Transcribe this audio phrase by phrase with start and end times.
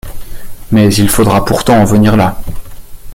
[0.71, 2.41] Mais il faudra pourtant en venir là.